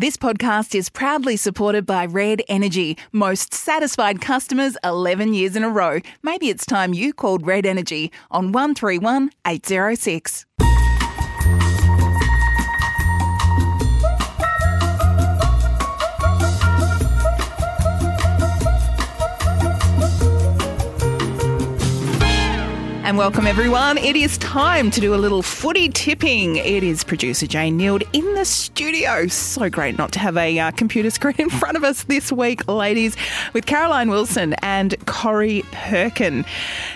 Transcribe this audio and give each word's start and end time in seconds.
This 0.00 0.16
podcast 0.16 0.74
is 0.74 0.88
proudly 0.88 1.36
supported 1.36 1.84
by 1.84 2.06
Red 2.06 2.40
Energy. 2.48 2.96
Most 3.12 3.52
satisfied 3.52 4.22
customers 4.22 4.74
11 4.82 5.34
years 5.34 5.56
in 5.56 5.62
a 5.62 5.68
row. 5.68 6.00
Maybe 6.22 6.48
it's 6.48 6.64
time 6.64 6.94
you 6.94 7.12
called 7.12 7.46
Red 7.46 7.66
Energy 7.66 8.10
on 8.30 8.50
131 8.50 9.30
806. 9.46 10.46
And 23.10 23.18
welcome 23.18 23.48
everyone. 23.48 23.98
It 23.98 24.14
is 24.14 24.38
time 24.38 24.88
to 24.92 25.00
do 25.00 25.12
a 25.12 25.16
little 25.16 25.42
footy 25.42 25.88
tipping. 25.88 26.54
It 26.58 26.84
is 26.84 27.02
producer 27.02 27.44
Jane 27.44 27.76
Neild 27.76 28.04
in 28.12 28.34
the 28.34 28.44
studio. 28.44 29.26
So 29.26 29.68
great 29.68 29.98
not 29.98 30.12
to 30.12 30.20
have 30.20 30.36
a 30.36 30.56
uh, 30.60 30.70
computer 30.70 31.10
screen 31.10 31.34
in 31.36 31.50
front 31.50 31.76
of 31.76 31.82
us 31.82 32.04
this 32.04 32.30
week, 32.30 32.68
ladies, 32.68 33.16
with 33.52 33.66
Caroline 33.66 34.10
Wilson 34.10 34.54
and 34.62 34.94
Corrie 35.06 35.64
Perkin. 35.72 36.44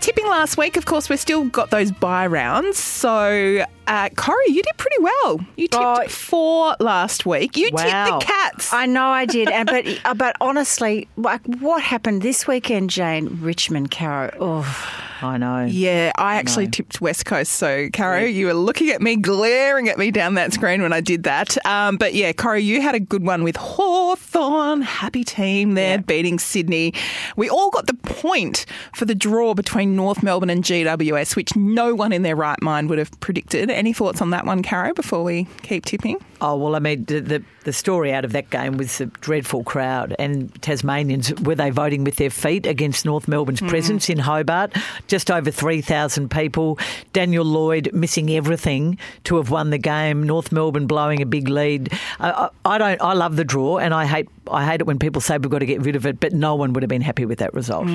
Tipping 0.00 0.26
last 0.28 0.56
week, 0.56 0.76
of 0.76 0.84
course, 0.84 1.08
we've 1.08 1.18
still 1.18 1.46
got 1.46 1.70
those 1.72 1.90
bye 1.90 2.28
rounds. 2.28 2.78
So, 2.78 3.64
uh, 3.88 4.08
Corrie, 4.10 4.44
you 4.46 4.62
did 4.62 4.76
pretty 4.76 5.02
well. 5.02 5.40
You 5.56 5.66
tipped 5.66 5.84
Oh. 5.84 6.06
four 6.06 6.76
last 6.78 7.26
week. 7.26 7.56
You 7.56 7.70
Wow. 7.72 7.82
tipped 7.82 8.20
the 8.20 8.26
Cats. 8.32 8.72
I 8.72 8.86
know 8.86 9.06
I 9.06 9.24
did, 9.24 9.48
and 9.48 9.66
but 9.68 9.84
uh, 10.04 10.14
but 10.14 10.36
honestly, 10.40 11.08
like 11.16 11.40
what 11.58 11.82
happened 11.82 12.22
this 12.22 12.46
weekend, 12.46 12.90
Jane? 12.90 13.40
Richmond, 13.42 13.90
Caro. 13.90 14.30
Oh, 14.40 14.92
I 15.22 15.38
know. 15.38 15.64
Yeah, 15.64 15.95
I 16.16 16.36
actually 16.36 16.64
No. 16.66 16.70
tipped 16.70 17.00
West 17.00 17.24
Coast. 17.26 17.52
So, 17.52 17.88
Caro, 17.92 18.20
you 18.20 18.46
were 18.46 18.54
looking 18.54 18.90
at 18.90 19.00
me, 19.02 19.16
glaring 19.16 19.88
at 19.88 19.98
me 19.98 20.10
down 20.10 20.34
that 20.34 20.52
screen 20.52 20.82
when 20.82 20.92
I 20.92 21.00
did 21.00 21.24
that. 21.24 21.56
Um, 21.66 21.96
but 21.96 22.14
yeah, 22.14 22.32
Caro, 22.32 22.56
you 22.56 22.80
had 22.80 22.94
a 22.94 23.00
good 23.00 23.24
one 23.24 23.42
with 23.44 23.56
Hawthorn. 23.56 24.45
Happy 24.82 25.24
team 25.24 25.74
there, 25.74 25.98
beating 25.98 26.38
Sydney. 26.38 26.94
We 27.36 27.48
all 27.48 27.70
got 27.70 27.86
the 27.86 27.94
point 27.94 28.66
for 28.94 29.04
the 29.04 29.14
draw 29.14 29.54
between 29.54 29.96
North 29.96 30.22
Melbourne 30.22 30.50
and 30.50 30.62
GWS, 30.62 31.36
which 31.36 31.54
no 31.56 31.94
one 31.94 32.12
in 32.12 32.22
their 32.22 32.36
right 32.36 32.60
mind 32.62 32.88
would 32.90 32.98
have 32.98 33.18
predicted. 33.20 33.70
Any 33.70 33.92
thoughts 33.92 34.20
on 34.20 34.30
that 34.30 34.46
one, 34.46 34.62
Caro, 34.62 34.94
before 34.94 35.24
we 35.24 35.46
keep 35.62 35.84
tipping? 35.84 36.18
Oh 36.40 36.56
well, 36.56 36.76
I 36.76 36.78
mean 36.78 37.04
the, 37.06 37.42
the 37.64 37.72
story 37.72 38.12
out 38.12 38.24
of 38.24 38.32
that 38.32 38.50
game 38.50 38.76
was 38.76 38.98
the 38.98 39.06
dreadful 39.06 39.64
crowd 39.64 40.14
and 40.18 40.52
Tasmanians 40.62 41.32
were 41.40 41.54
they 41.54 41.70
voting 41.70 42.04
with 42.04 42.16
their 42.16 42.30
feet 42.30 42.66
against 42.66 43.04
North 43.04 43.26
Melbourne's 43.26 43.60
presence 43.60 44.08
in 44.10 44.18
Hobart? 44.18 44.72
Just 45.08 45.30
over 45.30 45.50
three 45.50 45.80
thousand 45.80 46.30
people. 46.30 46.78
Daniel 47.12 47.44
Lloyd 47.44 47.90
missing 47.92 48.30
everything 48.30 48.98
to 49.24 49.36
have 49.36 49.50
won 49.50 49.70
the 49.70 49.78
game. 49.78 50.22
North 50.22 50.52
Melbourne 50.52 50.86
blowing 50.86 51.22
a 51.22 51.26
big 51.26 51.48
lead. 51.48 51.92
Uh, 52.20 52.48
I, 52.64 52.74
I 52.74 52.78
don't. 52.78 53.00
I 53.00 53.14
love 53.14 53.36
the 53.36 53.44
draw 53.44 53.78
and 53.78 53.94
I 53.94 54.04
hate 54.06 54.28
I 54.50 54.64
hate 54.64 54.80
it 54.80 54.86
when 54.86 54.98
people 54.98 55.20
say 55.20 55.38
we've 55.38 55.50
got 55.50 55.60
to 55.60 55.66
get 55.66 55.82
rid 55.82 55.96
of 55.96 56.06
it, 56.06 56.20
but 56.20 56.32
no 56.32 56.54
one 56.54 56.72
would 56.72 56.82
have 56.82 56.88
been 56.88 57.02
happy 57.02 57.24
with 57.24 57.38
that 57.38 57.52
result. 57.54 57.86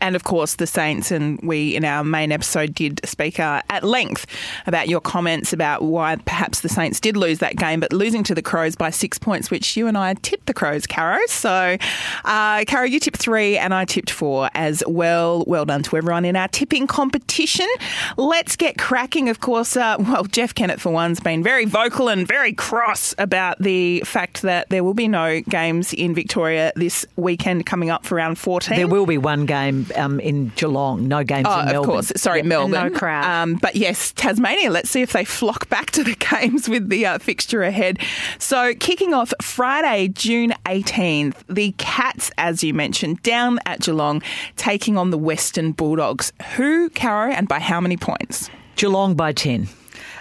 And 0.00 0.16
of 0.16 0.24
course, 0.24 0.56
the 0.56 0.66
Saints, 0.66 1.10
and 1.10 1.40
we 1.42 1.74
in 1.76 1.84
our 1.84 2.04
main 2.04 2.32
episode 2.32 2.74
did 2.74 3.00
speak 3.04 3.38
uh, 3.40 3.62
at 3.68 3.84
length 3.84 4.26
about 4.66 4.88
your 4.88 5.00
comments 5.00 5.52
about 5.52 5.82
why 5.82 6.16
perhaps 6.16 6.60
the 6.60 6.68
Saints 6.68 7.00
did 7.00 7.16
lose 7.16 7.38
that 7.38 7.56
game, 7.56 7.80
but 7.80 7.92
losing 7.92 8.22
to 8.24 8.34
the 8.34 8.42
Crows 8.42 8.76
by 8.76 8.90
six 8.90 9.18
points, 9.18 9.50
which 9.50 9.76
you 9.76 9.86
and 9.86 9.96
I 9.98 10.14
tipped 10.14 10.46
the 10.46 10.54
Crows, 10.54 10.86
Caro. 10.86 11.18
So, 11.28 11.76
uh, 12.24 12.64
Caro, 12.66 12.84
you 12.84 13.00
tipped 13.00 13.18
three 13.18 13.58
and 13.58 13.74
I 13.74 13.84
tipped 13.84 14.10
four 14.10 14.50
as 14.54 14.82
well. 14.86 15.44
Well 15.46 15.64
done 15.64 15.82
to 15.84 15.96
everyone 15.96 16.24
in 16.24 16.36
our 16.36 16.48
tipping 16.48 16.86
competition. 16.86 17.68
Let's 18.16 18.56
get 18.56 18.78
cracking. 18.78 19.28
Of 19.28 19.40
course, 19.40 19.76
uh, 19.76 19.96
well, 19.98 20.24
Jeff 20.24 20.54
Kennett, 20.54 20.80
for 20.80 20.90
one's 20.90 21.20
been 21.20 21.42
very 21.42 21.64
vocal 21.64 22.08
and 22.08 22.26
very 22.26 22.52
cross 22.52 23.14
about 23.18 23.58
the 23.58 24.00
fact 24.04 24.42
that 24.42 24.68
there 24.70 24.82
will 24.84 24.94
be 24.94 25.08
no 25.08 25.40
games 25.42 25.89
in 25.92 26.14
Victoria 26.14 26.72
this 26.76 27.06
weekend 27.16 27.66
coming 27.66 27.90
up 27.90 28.04
for 28.04 28.14
round 28.16 28.38
14. 28.38 28.76
There 28.76 28.88
will 28.88 29.06
be 29.06 29.18
one 29.18 29.46
game 29.46 29.86
um, 29.96 30.20
in 30.20 30.48
Geelong, 30.56 31.08
no 31.08 31.24
games 31.24 31.46
Oh, 31.48 31.60
in 31.60 31.66
Melbourne. 31.66 31.76
of 31.80 31.86
course. 31.86 32.12
Sorry, 32.16 32.42
Melbourne. 32.42 32.70
no 32.70 32.90
crowd. 32.98 33.24
Um, 33.24 33.54
but 33.56 33.76
yes, 33.76 34.12
Tasmania. 34.12 34.70
Let's 34.70 34.90
see 34.90 35.02
if 35.02 35.12
they 35.12 35.24
flock 35.24 35.68
back 35.68 35.90
to 35.92 36.04
the 36.04 36.14
games 36.30 36.68
with 36.68 36.88
the 36.88 37.06
uh, 37.06 37.18
fixture 37.18 37.62
ahead. 37.62 37.98
So, 38.38 38.74
kicking 38.74 39.14
off 39.14 39.32
Friday, 39.42 40.08
June 40.08 40.52
18th, 40.66 41.34
the 41.48 41.72
Cats, 41.78 42.30
as 42.38 42.62
you 42.64 42.74
mentioned, 42.74 43.22
down 43.22 43.58
at 43.66 43.80
Geelong, 43.80 44.22
taking 44.56 44.96
on 44.96 45.10
the 45.10 45.18
Western 45.18 45.72
Bulldogs. 45.72 46.32
Who, 46.56 46.90
Caro, 46.90 47.30
and 47.32 47.48
by 47.48 47.58
how 47.60 47.80
many 47.80 47.96
points? 47.96 48.50
Geelong 48.76 49.14
by 49.14 49.32
ten. 49.32 49.68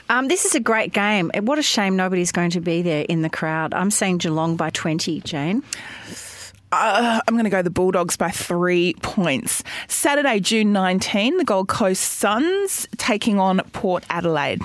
Um, 0.09 0.27
this 0.27 0.45
is 0.45 0.55
a 0.55 0.59
great 0.59 0.91
game. 0.91 1.31
What 1.41 1.59
a 1.59 1.63
shame 1.63 1.95
nobody's 1.95 2.31
going 2.31 2.51
to 2.51 2.61
be 2.61 2.81
there 2.81 3.05
in 3.07 3.21
the 3.21 3.29
crowd. 3.29 3.73
I'm 3.73 3.91
saying 3.91 4.17
Geelong 4.17 4.55
by 4.55 4.69
twenty, 4.69 5.21
Jane. 5.21 5.63
Uh, 6.71 7.19
I'm 7.27 7.33
going 7.33 7.45
to 7.45 7.49
go 7.49 7.61
the 7.61 7.71
Bulldogs 7.71 8.15
by 8.15 8.29
three 8.29 8.93
points. 9.01 9.63
Saturday, 9.87 10.39
June 10.39 10.71
19, 10.71 11.37
the 11.37 11.43
Gold 11.43 11.67
Coast 11.67 12.03
Suns 12.03 12.87
taking 12.97 13.39
on 13.39 13.59
Port 13.73 14.03
Adelaide. 14.09 14.61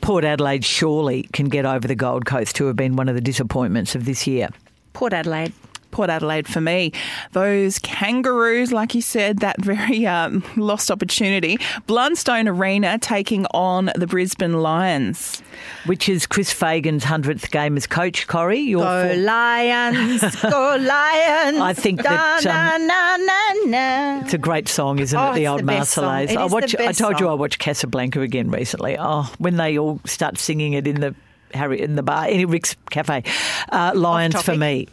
Port 0.00 0.24
Adelaide 0.24 0.64
surely 0.64 1.28
can 1.32 1.48
get 1.48 1.64
over 1.64 1.86
the 1.86 1.94
Gold 1.94 2.26
Coast, 2.26 2.58
who 2.58 2.66
have 2.66 2.74
been 2.74 2.96
one 2.96 3.08
of 3.08 3.14
the 3.14 3.20
disappointments 3.20 3.94
of 3.94 4.04
this 4.04 4.26
year. 4.26 4.48
Port 4.94 5.12
Adelaide. 5.12 5.52
Port 5.90 6.10
Adelaide 6.10 6.46
for 6.46 6.60
me. 6.60 6.92
Those 7.32 7.78
kangaroos, 7.78 8.72
like 8.72 8.94
you 8.94 9.02
said, 9.02 9.38
that 9.40 9.60
very 9.60 10.06
um, 10.06 10.44
lost 10.56 10.90
opportunity. 10.90 11.56
Blundstone 11.86 12.48
Arena 12.48 12.98
taking 12.98 13.46
on 13.46 13.90
the 13.94 14.06
Brisbane 14.06 14.60
Lions. 14.60 15.42
Which 15.86 16.08
is 16.08 16.26
Chris 16.26 16.52
Fagan's 16.52 17.04
100th 17.04 17.50
game 17.50 17.76
as 17.76 17.86
coach, 17.86 18.26
Corrie. 18.28 18.60
Your 18.60 18.82
Go 18.84 19.08
for- 19.08 19.16
Lions, 19.20 20.36
go 20.42 20.76
Lions. 20.80 21.58
I 21.58 21.72
think 21.74 22.02
that, 22.02 22.46
um, 22.46 22.86
na, 22.86 23.16
na, 23.16 23.70
na, 23.70 24.20
It's 24.24 24.34
a 24.34 24.38
great 24.38 24.68
song, 24.68 24.98
isn't 25.00 25.18
Oh, 25.18 25.32
it? 25.32 25.34
The 25.34 25.48
old 25.48 25.60
the. 25.60 25.64
Marseillaise. 25.64 26.36
I 26.36 26.44
watch. 26.46 26.76
I 26.76 26.92
told 26.92 27.18
you. 27.18 27.28
I 27.28 27.34
watched 27.34 27.58
Casablanca 27.58 28.20
again 28.20 28.50
recently. 28.50 28.96
Oh, 28.98 29.32
when 29.38 29.56
they 29.56 29.78
all 29.78 30.00
start 30.04 30.38
singing 30.38 30.74
it 30.74 30.86
in 30.86 31.00
the 31.00 31.14
Harry 31.54 31.80
in 31.80 31.96
the 31.96 32.02
bar, 32.02 32.28
in 32.28 32.48
Rick's 32.48 32.76
Cafe. 32.90 33.24
Uh, 33.70 33.92
Lions 33.94 34.40
for 34.42 34.54
me. 34.56 34.86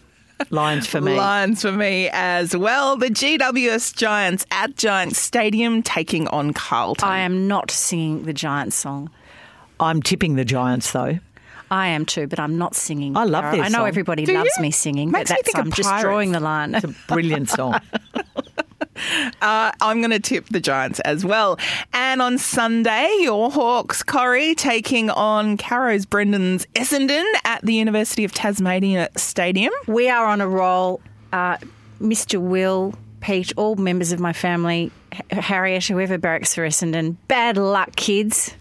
Lions 0.49 0.87
for 0.87 1.01
me. 1.01 1.15
Lions 1.15 1.61
for 1.61 1.71
me 1.71 2.09
as 2.11 2.55
well. 2.55 2.97
The 2.97 3.07
GWS 3.07 3.95
Giants 3.95 4.45
at 4.51 4.75
Giants 4.75 5.17
Stadium 5.19 5.81
taking 5.81 6.27
on 6.29 6.53
Carlton. 6.53 7.07
I 7.07 7.19
am 7.19 7.47
not 7.47 7.71
singing 7.71 8.23
the 8.23 8.33
Giants 8.33 8.75
song. 8.75 9.09
I'm 9.79 10.01
tipping 10.01 10.35
the 10.35 10.45
Giants 10.45 10.91
though. 10.91 11.19
I 11.71 11.87
am 11.87 12.05
too, 12.05 12.27
but 12.27 12.39
I'm 12.39 12.57
not 12.57 12.75
singing. 12.75 13.17
I 13.17 13.23
love 13.23 13.51
this. 13.51 13.59
I 13.61 13.69
know 13.69 13.79
song. 13.79 13.87
everybody 13.87 14.23
Do 14.25 14.33
loves 14.33 14.51
you? 14.57 14.61
me 14.61 14.71
singing, 14.71 15.09
Makes 15.11 15.31
me 15.31 15.35
but 15.35 15.43
that's, 15.45 15.51
think 15.51 15.57
of 15.57 15.65
I'm 15.65 15.71
just 15.71 16.01
drawing 16.01 16.31
the 16.31 16.39
line. 16.39 16.75
It's 16.75 16.85
a 16.85 16.95
brilliant 17.07 17.49
song. 17.49 17.79
Uh, 19.41 19.71
I'm 19.81 19.99
going 19.99 20.11
to 20.11 20.19
tip 20.19 20.47
the 20.49 20.59
Giants 20.59 20.99
as 21.01 21.25
well. 21.25 21.59
And 21.93 22.21
on 22.21 22.37
Sunday, 22.37 23.13
your 23.19 23.51
Hawks, 23.51 24.03
Corrie, 24.03 24.55
taking 24.55 25.09
on 25.09 25.57
Caro's 25.57 26.05
Brendan's 26.05 26.65
Essendon 26.75 27.25
at 27.43 27.61
the 27.63 27.73
University 27.73 28.23
of 28.23 28.33
Tasmania 28.33 29.09
Stadium. 29.17 29.73
We 29.87 30.09
are 30.09 30.25
on 30.25 30.41
a 30.41 30.47
roll. 30.47 31.01
Uh, 31.33 31.57
Mr. 31.99 32.39
Will, 32.39 32.93
Pete, 33.21 33.53
all 33.57 33.75
members 33.75 34.11
of 34.11 34.19
my 34.19 34.33
family, 34.33 34.91
Harriet, 35.31 35.85
whoever 35.85 36.17
barracks 36.17 36.55
for 36.55 36.65
Essendon. 36.65 37.17
Bad 37.27 37.57
luck, 37.57 37.95
kids. 37.95 38.53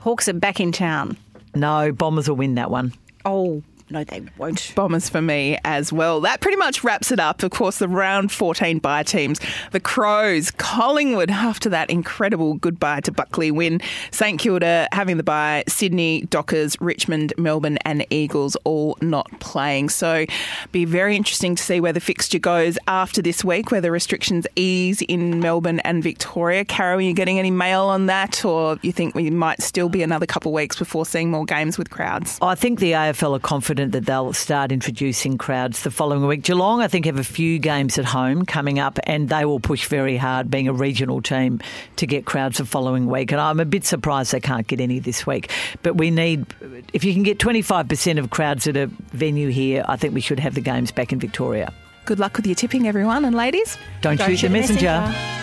Hawks 0.00 0.28
are 0.28 0.32
back 0.32 0.60
in 0.60 0.72
town. 0.72 1.16
No, 1.54 1.92
Bombers 1.92 2.28
will 2.28 2.36
win 2.36 2.54
that 2.54 2.70
one. 2.70 2.94
Oh, 3.24 3.62
no, 3.90 4.04
they 4.04 4.22
won't. 4.38 4.72
Bombers 4.76 5.08
for 5.08 5.20
me 5.20 5.58
as 5.64 5.92
well. 5.92 6.20
That 6.20 6.40
pretty 6.40 6.56
much 6.56 6.84
wraps 6.84 7.10
it 7.10 7.18
up. 7.18 7.42
Of 7.42 7.50
course, 7.50 7.78
the 7.78 7.88
round 7.88 8.30
14 8.30 8.78
bye 8.78 9.02
teams. 9.02 9.40
The 9.72 9.80
Crows, 9.80 10.50
Collingwood 10.52 11.30
after 11.30 11.68
that 11.70 11.90
incredible 11.90 12.54
goodbye 12.54 13.00
to 13.00 13.12
Buckley 13.12 13.50
win. 13.50 13.80
St 14.10 14.38
Kilda 14.38 14.88
having 14.92 15.16
the 15.16 15.22
bye. 15.22 15.64
Sydney, 15.66 16.22
Dockers, 16.22 16.80
Richmond, 16.80 17.32
Melbourne, 17.36 17.78
and 17.84 18.06
Eagles 18.10 18.56
all 18.64 18.96
not 19.00 19.28
playing. 19.40 19.88
So, 19.88 20.26
be 20.72 20.84
very 20.84 21.16
interesting 21.16 21.56
to 21.56 21.62
see 21.62 21.80
where 21.80 21.92
the 21.92 22.00
fixture 22.00 22.38
goes 22.38 22.78
after 22.86 23.20
this 23.20 23.44
week, 23.44 23.70
where 23.70 23.80
the 23.80 23.90
restrictions 23.90 24.46
ease 24.56 25.02
in 25.02 25.40
Melbourne 25.40 25.80
and 25.80 26.02
Victoria. 26.02 26.64
Carol, 26.64 26.98
are 26.98 27.02
you 27.02 27.12
getting 27.12 27.38
any 27.38 27.50
mail 27.50 27.84
on 27.84 28.06
that, 28.06 28.44
or 28.44 28.78
you 28.82 28.92
think 28.92 29.14
we 29.14 29.30
might 29.30 29.62
still 29.62 29.88
be 29.88 30.02
another 30.02 30.26
couple 30.26 30.52
of 30.52 30.54
weeks 30.54 30.78
before 30.78 31.04
seeing 31.04 31.30
more 31.30 31.44
games 31.44 31.76
with 31.76 31.90
crowds? 31.90 32.38
I 32.40 32.54
think 32.54 32.78
the 32.78 32.92
AFL 32.92 33.36
are 33.36 33.40
confident 33.40 33.79
that 33.88 34.06
they'll 34.06 34.32
start 34.32 34.72
introducing 34.72 35.38
crowds 35.38 35.82
the 35.82 35.90
following 35.90 36.26
week. 36.26 36.42
Geelong, 36.42 36.80
I 36.80 36.88
think, 36.88 37.06
have 37.06 37.18
a 37.18 37.24
few 37.24 37.58
games 37.58 37.98
at 37.98 38.04
home 38.04 38.44
coming 38.46 38.78
up, 38.78 38.98
and 39.04 39.28
they 39.28 39.44
will 39.44 39.60
push 39.60 39.86
very 39.86 40.16
hard, 40.16 40.50
being 40.50 40.68
a 40.68 40.72
regional 40.72 41.20
team, 41.22 41.60
to 41.96 42.06
get 42.06 42.24
crowds 42.24 42.58
the 42.58 42.64
following 42.64 43.06
week. 43.06 43.32
And 43.32 43.40
I'm 43.40 43.60
a 43.60 43.64
bit 43.64 43.84
surprised 43.84 44.32
they 44.32 44.40
can't 44.40 44.66
get 44.66 44.80
any 44.80 44.98
this 44.98 45.26
week. 45.26 45.50
But 45.82 45.96
we 45.96 46.10
need, 46.10 46.46
if 46.92 47.04
you 47.04 47.12
can 47.12 47.22
get 47.22 47.38
25% 47.38 48.18
of 48.18 48.30
crowds 48.30 48.66
at 48.66 48.76
a 48.76 48.86
venue 49.12 49.48
here, 49.48 49.84
I 49.88 49.96
think 49.96 50.14
we 50.14 50.20
should 50.20 50.40
have 50.40 50.54
the 50.54 50.60
games 50.60 50.90
back 50.92 51.12
in 51.12 51.18
Victoria. 51.18 51.72
Good 52.06 52.18
luck 52.18 52.36
with 52.36 52.46
your 52.46 52.54
tipping, 52.56 52.88
everyone, 52.88 53.24
and 53.24 53.36
ladies. 53.36 53.76
Don't, 54.00 54.16
Don't 54.16 54.26
shoot, 54.28 54.38
shoot 54.38 54.48
the 54.48 54.52
the 54.54 54.60
messenger. 54.60 54.86
messenger. 54.86 55.39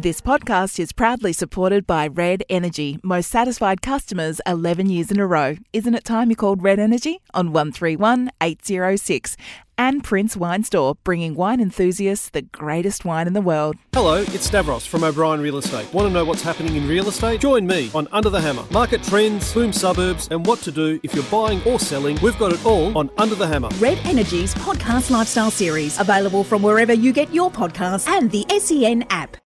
This 0.00 0.20
podcast 0.20 0.78
is 0.78 0.92
proudly 0.92 1.32
supported 1.32 1.84
by 1.84 2.06
Red 2.06 2.44
Energy, 2.48 3.00
most 3.02 3.32
satisfied 3.32 3.82
customers 3.82 4.40
11 4.46 4.88
years 4.88 5.10
in 5.10 5.18
a 5.18 5.26
row. 5.26 5.56
Isn't 5.72 5.96
it 5.96 6.04
time 6.04 6.30
you 6.30 6.36
called 6.36 6.62
Red 6.62 6.78
Energy 6.78 7.20
on 7.34 7.50
131 7.50 8.30
806? 8.40 9.36
And 9.76 10.04
Prince 10.04 10.36
Wine 10.36 10.62
Store, 10.62 10.94
bringing 11.02 11.34
wine 11.34 11.60
enthusiasts 11.60 12.30
the 12.30 12.42
greatest 12.42 13.04
wine 13.04 13.26
in 13.26 13.32
the 13.32 13.40
world. 13.40 13.74
Hello, 13.92 14.18
it's 14.18 14.44
Stavros 14.44 14.86
from 14.86 15.02
O'Brien 15.02 15.40
Real 15.40 15.56
Estate. 15.56 15.92
Want 15.92 16.06
to 16.06 16.14
know 16.14 16.24
what's 16.24 16.42
happening 16.42 16.76
in 16.76 16.86
real 16.86 17.08
estate? 17.08 17.40
Join 17.40 17.66
me 17.66 17.90
on 17.92 18.06
Under 18.12 18.30
the 18.30 18.40
Hammer. 18.40 18.64
Market 18.70 19.02
trends, 19.02 19.52
boom 19.52 19.72
suburbs, 19.72 20.28
and 20.30 20.46
what 20.46 20.60
to 20.60 20.70
do 20.70 21.00
if 21.02 21.12
you're 21.12 21.24
buying 21.24 21.60
or 21.64 21.80
selling. 21.80 22.16
We've 22.22 22.38
got 22.38 22.52
it 22.52 22.64
all 22.64 22.96
on 22.96 23.10
Under 23.18 23.34
the 23.34 23.48
Hammer. 23.48 23.70
Red 23.80 23.98
Energy's 24.04 24.54
podcast 24.54 25.10
lifestyle 25.10 25.50
series, 25.50 25.98
available 25.98 26.44
from 26.44 26.62
wherever 26.62 26.92
you 26.92 27.12
get 27.12 27.34
your 27.34 27.50
podcasts 27.50 28.08
and 28.08 28.30
the 28.30 28.46
SEN 28.60 29.04
app. 29.10 29.36